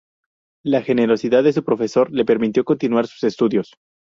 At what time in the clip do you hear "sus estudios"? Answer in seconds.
3.05-3.75